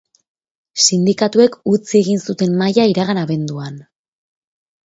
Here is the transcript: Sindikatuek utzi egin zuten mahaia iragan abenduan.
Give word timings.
Sindikatuek 0.85 1.59
utzi 1.73 1.95
egin 2.01 2.23
zuten 2.31 2.57
mahaia 2.63 2.89
iragan 2.95 3.23
abenduan. 3.27 3.81